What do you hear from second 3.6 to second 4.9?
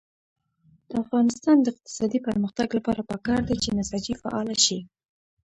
چې نساجي فعاله شي.